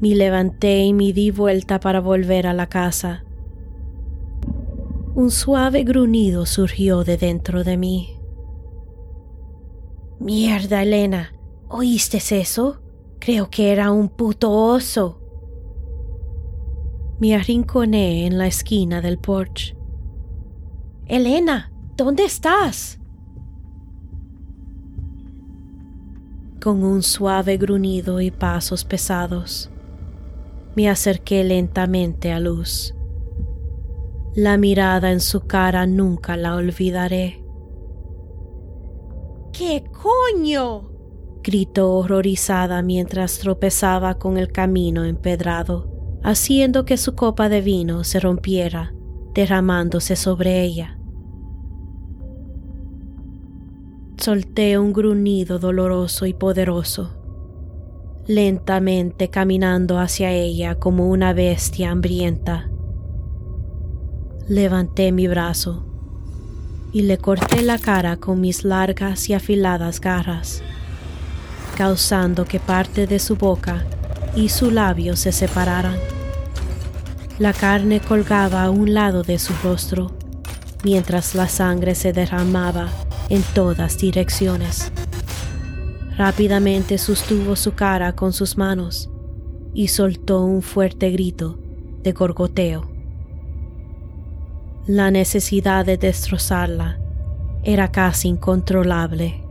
Me 0.00 0.14
levanté 0.14 0.84
y 0.84 0.92
me 0.92 1.12
di 1.12 1.30
vuelta 1.30 1.80
para 1.80 2.00
volver 2.00 2.46
a 2.46 2.52
la 2.52 2.68
casa. 2.68 3.24
Un 5.14 5.30
suave 5.30 5.82
gruñido 5.84 6.44
surgió 6.44 7.02
de 7.04 7.16
dentro 7.16 7.64
de 7.64 7.76
mí. 7.76 8.16
Mierda, 10.20 10.82
Elena, 10.82 11.32
¿oíste 11.68 12.18
eso? 12.18 12.80
Creo 13.18 13.48
que 13.48 13.72
era 13.72 13.90
un 13.90 14.08
puto 14.08 14.52
oso. 14.52 15.22
Me 17.18 17.34
arrinconé 17.34 18.26
en 18.26 18.36
la 18.36 18.46
esquina 18.46 19.00
del 19.00 19.16
porche. 19.18 19.74
Elena, 21.06 21.72
¿dónde 21.96 22.26
estás? 22.26 22.98
Con 26.60 26.84
un 26.84 27.02
suave 27.02 27.56
gruñido 27.56 28.20
y 28.20 28.30
pasos 28.30 28.84
pesados, 28.84 29.70
me 30.74 30.90
acerqué 30.90 31.42
lentamente 31.42 32.32
a 32.32 32.40
Luz. 32.40 32.94
La 34.34 34.58
mirada 34.58 35.10
en 35.10 35.20
su 35.20 35.46
cara 35.46 35.86
nunca 35.86 36.36
la 36.36 36.54
olvidaré. 36.54 37.42
¿Qué 39.54 39.84
coño? 39.90 40.90
gritó 41.42 41.94
horrorizada 41.94 42.82
mientras 42.82 43.38
tropezaba 43.38 44.18
con 44.18 44.36
el 44.36 44.52
camino 44.52 45.04
empedrado 45.04 45.95
haciendo 46.26 46.84
que 46.84 46.96
su 46.96 47.14
copa 47.14 47.48
de 47.48 47.60
vino 47.60 48.02
se 48.02 48.18
rompiera 48.18 48.92
derramándose 49.32 50.16
sobre 50.16 50.64
ella. 50.64 50.98
Solté 54.16 54.76
un 54.76 54.92
gruñido 54.92 55.60
doloroso 55.60 56.26
y 56.26 56.34
poderoso, 56.34 57.16
lentamente 58.26 59.30
caminando 59.30 60.00
hacia 60.00 60.32
ella 60.32 60.74
como 60.80 61.08
una 61.08 61.32
bestia 61.32 61.92
hambrienta. 61.92 62.70
Levanté 64.48 65.12
mi 65.12 65.28
brazo 65.28 65.86
y 66.92 67.02
le 67.02 67.18
corté 67.18 67.62
la 67.62 67.78
cara 67.78 68.16
con 68.16 68.40
mis 68.40 68.64
largas 68.64 69.28
y 69.30 69.34
afiladas 69.34 70.00
garras, 70.00 70.64
causando 71.76 72.46
que 72.46 72.58
parte 72.58 73.06
de 73.06 73.20
su 73.20 73.36
boca 73.36 73.86
y 74.34 74.48
su 74.48 74.72
labio 74.72 75.14
se 75.14 75.30
separaran. 75.30 76.15
La 77.38 77.52
carne 77.52 78.00
colgaba 78.00 78.62
a 78.62 78.70
un 78.70 78.94
lado 78.94 79.22
de 79.22 79.38
su 79.38 79.52
rostro, 79.62 80.10
mientras 80.84 81.34
la 81.34 81.48
sangre 81.48 81.94
se 81.94 82.14
derramaba 82.14 82.88
en 83.28 83.42
todas 83.54 83.98
direcciones. 83.98 84.90
Rápidamente 86.16 86.96
sostuvo 86.96 87.54
su 87.54 87.74
cara 87.74 88.14
con 88.14 88.32
sus 88.32 88.56
manos 88.56 89.10
y 89.74 89.88
soltó 89.88 90.40
un 90.44 90.62
fuerte 90.62 91.10
grito 91.10 91.58
de 92.02 92.12
gorgoteo. 92.12 92.88
La 94.86 95.10
necesidad 95.10 95.84
de 95.84 95.98
destrozarla 95.98 96.98
era 97.64 97.92
casi 97.92 98.28
incontrolable. 98.28 99.42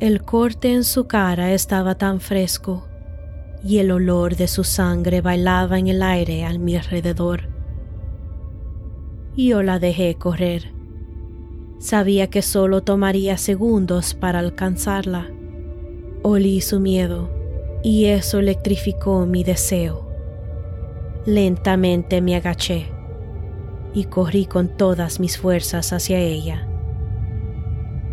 El 0.00 0.22
corte 0.22 0.74
en 0.74 0.84
su 0.84 1.06
cara 1.06 1.52
estaba 1.52 1.94
tan 1.94 2.20
fresco 2.20 2.86
y 3.66 3.78
el 3.78 3.90
olor 3.90 4.36
de 4.36 4.46
su 4.46 4.62
sangre 4.62 5.20
bailaba 5.20 5.78
en 5.78 5.88
el 5.88 6.00
aire 6.00 6.44
a 6.44 6.56
mi 6.56 6.76
alrededor. 6.76 7.48
Yo 9.36 9.62
la 9.62 9.80
dejé 9.80 10.14
correr. 10.14 10.72
Sabía 11.78 12.28
que 12.28 12.42
solo 12.42 12.82
tomaría 12.82 13.36
segundos 13.36 14.14
para 14.14 14.38
alcanzarla. 14.38 15.30
Olí 16.22 16.60
su 16.60 16.78
miedo 16.78 17.28
y 17.82 18.04
eso 18.06 18.38
electrificó 18.38 19.26
mi 19.26 19.42
deseo. 19.42 20.08
Lentamente 21.26 22.20
me 22.20 22.36
agaché 22.36 22.86
y 23.92 24.04
corrí 24.04 24.46
con 24.46 24.68
todas 24.68 25.18
mis 25.18 25.38
fuerzas 25.38 25.92
hacia 25.92 26.20
ella. 26.20 26.68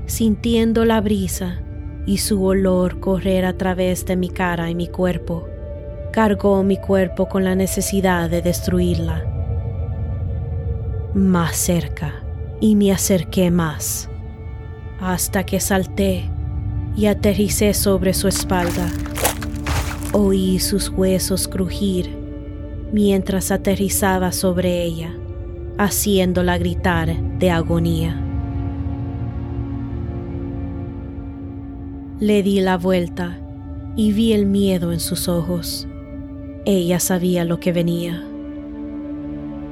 Sintiendo 0.08 0.84
la 0.84 1.00
brisa 1.00 1.63
y 2.06 2.18
su 2.18 2.44
olor 2.44 3.00
correr 3.00 3.46
a 3.46 3.58
través 3.58 4.06
de 4.06 4.16
mi 4.16 4.30
cara 4.30 4.70
y 4.70 4.76
mi 4.76 4.88
cuerpo, 4.88 5.48
cargó 6.12 6.64
mi 6.64 6.78
cuerpo 6.78 7.28
con 7.28 7.44
la 7.44 7.56
necesidad 7.56 8.30
de 8.30 8.42
destruirla. 8.42 9.24
Más 11.14 11.56
cerca 11.56 12.24
y 12.60 12.76
me 12.76 12.92
acerqué 12.92 13.52
más, 13.52 14.10
hasta 15.00 15.46
que 15.46 15.60
salté 15.60 16.30
y 16.96 17.08
aterricé 17.08 17.74
sobre 17.74 18.14
su 18.14 18.28
espalda. 18.28 18.90
Oí 20.12 20.60
sus 20.60 20.90
huesos 20.90 21.48
crujir 21.48 22.16
mientras 22.92 23.52
aterrizaba 23.52 24.32
sobre 24.32 24.84
ella 24.84 25.16
haciéndola 25.78 26.58
gritar 26.58 27.16
de 27.40 27.52
agonía. 27.52 28.23
Le 32.24 32.42
di 32.42 32.62
la 32.62 32.78
vuelta 32.78 33.38
y 33.98 34.14
vi 34.14 34.32
el 34.32 34.46
miedo 34.46 34.94
en 34.94 35.02
sus 35.02 35.28
ojos. 35.28 35.90
Ella 36.64 37.02
sabía 37.02 37.44
lo 37.44 37.60
que 37.60 37.74
venía. 37.74 38.24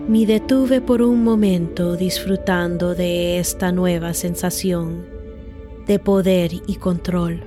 Me 0.10 0.26
detuve 0.26 0.82
por 0.82 1.02
un 1.02 1.24
momento 1.24 1.96
disfrutando 1.96 2.94
de 2.94 3.40
esta 3.40 3.72
nueva 3.72 4.14
sensación 4.14 5.06
de 5.88 5.98
poder 5.98 6.52
y 6.68 6.76
control. 6.76 7.42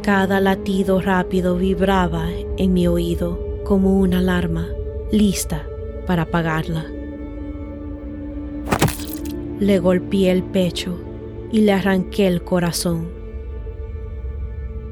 Cada 0.00 0.40
latido 0.40 1.02
rápido 1.02 1.56
vibraba 1.56 2.26
en 2.56 2.72
mi 2.72 2.86
oído 2.86 3.38
como 3.64 4.00
una 4.00 4.20
alarma, 4.20 4.66
lista 5.12 5.66
para 6.06 6.22
apagarla. 6.22 6.86
Le 9.58 9.78
golpeé 9.78 10.30
el 10.30 10.42
pecho 10.42 11.09
y 11.52 11.60
le 11.60 11.72
arranqué 11.72 12.26
el 12.26 12.42
corazón. 12.42 13.08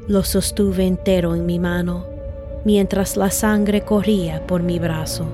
Lo 0.07 0.23
sostuve 0.23 0.85
entero 0.85 1.35
en 1.35 1.45
mi 1.45 1.59
mano 1.59 2.05
mientras 2.65 3.15
la 3.15 3.31
sangre 3.31 3.81
corría 3.81 4.45
por 4.45 4.63
mi 4.63 4.79
brazo. 4.79 5.25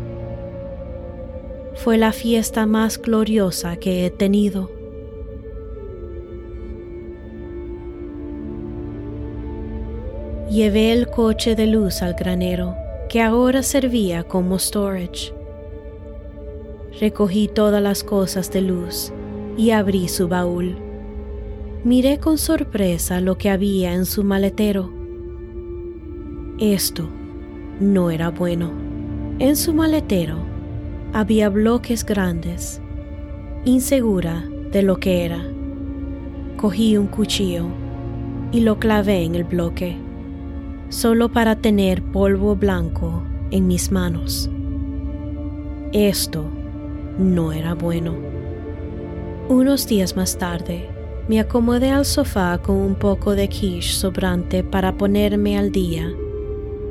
Fue 1.74 1.98
la 1.98 2.12
fiesta 2.12 2.66
más 2.66 3.02
gloriosa 3.02 3.78
que 3.78 4.06
he 4.06 4.12
tenido. 4.12 4.70
Llevé 10.50 10.92
el 10.94 11.08
coche 11.08 11.56
de 11.56 11.66
luz 11.66 12.02
al 12.02 12.14
granero, 12.14 12.76
que 13.10 13.22
ahora 13.22 13.64
servía 13.64 14.24
como 14.24 14.60
storage 14.60 15.34
recogí 17.00 17.48
todas 17.48 17.82
las 17.82 18.04
cosas 18.04 18.52
de 18.52 18.62
luz 18.62 19.12
y 19.58 19.72
abrí 19.72 20.08
su 20.08 20.28
baúl. 20.28 20.85
Miré 21.86 22.18
con 22.18 22.40
sorpresa 22.40 23.22
lo 23.22 23.38
que 23.38 23.52
había 23.52 23.94
en 23.94 24.08
su 24.08 24.24
maletero. 24.24 24.92
Esto 26.58 27.08
no 27.80 28.10
era 28.10 28.32
bueno. 28.32 28.72
En 29.38 29.56
su 29.56 29.72
maletero 29.72 30.38
había 31.14 31.48
bloques 31.50 32.04
grandes, 32.04 32.82
insegura 33.66 34.44
de 34.72 34.82
lo 34.82 34.98
que 34.98 35.26
era. 35.26 35.46
Cogí 36.58 36.98
un 36.98 37.06
cuchillo 37.06 37.68
y 38.52 38.62
lo 38.62 38.80
clavé 38.80 39.22
en 39.22 39.36
el 39.36 39.44
bloque, 39.44 39.96
solo 40.90 41.32
para 41.32 41.56
tener 41.56 42.02
polvo 42.02 42.56
blanco 42.56 43.22
en 43.52 43.68
mis 43.68 43.92
manos. 43.92 44.50
Esto 45.94 46.46
no 47.20 47.52
era 47.52 47.76
bueno. 47.76 48.16
Unos 49.50 49.86
días 49.86 50.16
más 50.16 50.36
tarde, 50.40 50.95
me 51.28 51.40
acomodé 51.40 51.90
al 51.90 52.06
sofá 52.06 52.60
con 52.60 52.76
un 52.76 52.96
poco 52.96 53.36
de 53.36 53.48
quiche 53.48 53.94
sobrante 53.94 54.64
para 54.64 54.96
ponerme 54.96 55.58
al 55.58 55.72
día 55.72 56.14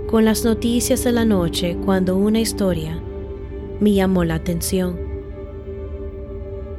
con 0.09 0.25
las 0.25 0.45
noticias 0.45 1.05
de 1.05 1.13
la 1.13 1.25
noche 1.25 1.77
cuando 1.85 2.17
una 2.17 2.41
historia 2.41 3.01
me 3.81 3.93
llamó 3.93 4.25
la 4.25 4.37
atención. 4.37 4.97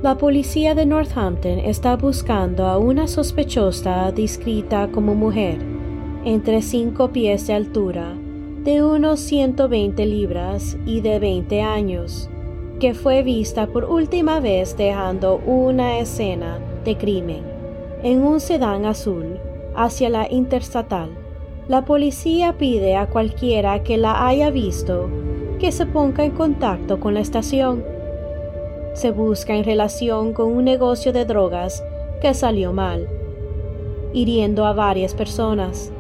La 0.01 0.17
policía 0.17 0.75
de 0.75 0.85
Northampton 0.85 1.59
está 1.59 1.95
buscando 1.95 2.65
a 2.65 2.77
una 2.77 3.07
sospechosa 3.07 4.11
descrita 4.11 4.89
como 4.91 5.15
mujer, 5.15 5.57
entre 6.23 6.61
5 6.61 7.11
pies 7.11 7.47
de 7.47 7.53
altura, 7.53 8.13
de 8.63 8.83
unos 8.83 9.19
120 9.19 10.05
libras 10.05 10.77
y 10.85 11.01
de 11.01 11.19
20 11.19 11.61
años 11.61 12.29
que 12.79 12.93
fue 12.93 13.23
vista 13.23 13.67
por 13.67 13.85
última 13.85 14.39
vez 14.39 14.75
dejando 14.75 15.37
una 15.45 15.99
escena 15.99 16.59
de 16.85 16.95
crimen 16.95 17.43
en 18.03 18.23
un 18.23 18.39
sedán 18.39 18.85
azul 18.85 19.39
hacia 19.75 20.09
la 20.09 20.31
interstatal. 20.31 21.09
La 21.67 21.83
policía 21.83 22.57
pide 22.57 22.95
a 22.95 23.07
cualquiera 23.07 23.83
que 23.83 23.97
la 23.97 24.27
haya 24.27 24.51
visto 24.51 25.09
que 25.59 25.71
se 25.71 25.85
ponga 25.85 26.23
en 26.23 26.31
contacto 26.31 26.99
con 26.99 27.15
la 27.15 27.21
estación. 27.21 27.83
Se 28.93 29.11
busca 29.11 29.55
en 29.55 29.63
relación 29.63 30.33
con 30.33 30.51
un 30.55 30.63
negocio 30.63 31.11
de 31.11 31.25
drogas 31.25 31.83
que 32.21 32.33
salió 32.33 32.71
mal, 32.71 33.07
hiriendo 34.13 34.65
a 34.65 34.73
varias 34.73 35.15
personas. 35.15 35.91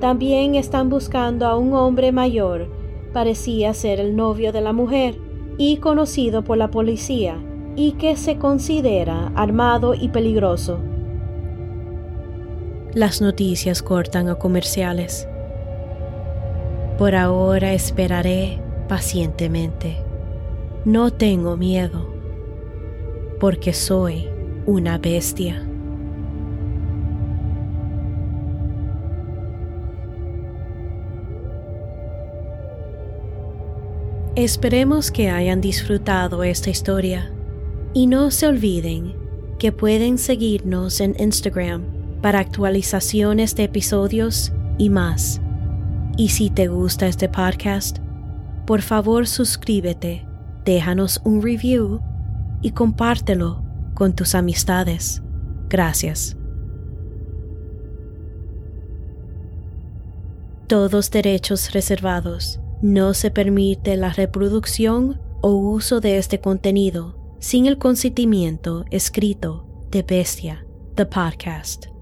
También 0.00 0.54
están 0.54 0.90
buscando 0.90 1.46
a 1.46 1.56
un 1.56 1.72
hombre 1.72 2.12
mayor, 2.12 2.68
parecía 3.12 3.72
ser 3.72 3.98
el 3.98 4.14
novio 4.14 4.52
de 4.52 4.60
la 4.60 4.72
mujer 4.72 5.16
y 5.56 5.78
conocido 5.78 6.44
por 6.44 6.58
la 6.58 6.70
policía 6.70 7.38
y 7.78 7.92
que 7.92 8.16
se 8.16 8.38
considera 8.38 9.30
armado 9.36 9.94
y 9.94 10.08
peligroso. 10.08 10.80
Las 12.92 13.20
noticias 13.20 13.84
cortan 13.84 14.28
a 14.28 14.34
comerciales. 14.34 15.28
Por 16.98 17.14
ahora 17.14 17.74
esperaré 17.74 18.60
pacientemente. 18.88 19.96
No 20.84 21.12
tengo 21.12 21.56
miedo, 21.56 22.12
porque 23.38 23.72
soy 23.72 24.28
una 24.66 24.98
bestia. 24.98 25.64
Esperemos 34.34 35.12
que 35.12 35.30
hayan 35.30 35.60
disfrutado 35.60 36.42
esta 36.42 36.70
historia 36.70 37.37
y 37.94 38.06
no 38.06 38.30
se 38.30 38.46
olviden 38.46 39.14
que 39.58 39.72
pueden 39.72 40.18
seguirnos 40.18 41.00
en 41.00 41.16
Instagram 41.18 41.84
para 42.22 42.38
actualizaciones 42.38 43.54
de 43.56 43.64
episodios 43.64 44.52
y 44.76 44.90
más. 44.90 45.40
Y 46.16 46.28
si 46.30 46.50
te 46.50 46.68
gusta 46.68 47.06
este 47.06 47.28
podcast, 47.28 47.98
por 48.66 48.82
favor 48.82 49.26
suscríbete 49.26 50.28
déjanos 50.64 51.20
un 51.24 51.42
review 51.42 52.00
y 52.60 52.72
compártelo 52.72 53.62
con 53.94 54.14
tus 54.14 54.34
amistades. 54.34 55.22
Gracias. 55.68 56.36
Todos 60.66 61.10
derechos 61.10 61.72
reservados. 61.72 62.60
No 62.82 63.14
se 63.14 63.30
permite 63.30 63.96
la 63.96 64.10
reproducción 64.12 65.18
o 65.40 65.52
uso 65.52 66.00
de 66.00 66.18
este 66.18 66.40
contenido 66.40 67.17
sin 67.38 67.66
el 67.66 67.78
consentimiento 67.78 68.84
escrito 68.90 69.64
de 69.90 70.02
Bestia, 70.02 70.64
the 70.96 71.06
podcast. 71.06 71.97